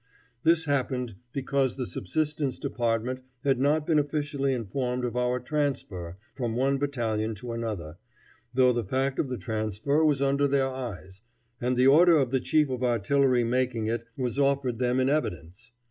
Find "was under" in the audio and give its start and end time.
10.03-10.47